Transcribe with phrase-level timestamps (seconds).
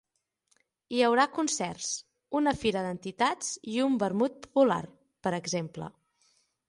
[0.93, 1.89] Hi haurà concerts,
[2.41, 4.83] una fira d’entitats i un vermut popular,
[5.29, 5.91] per exemple.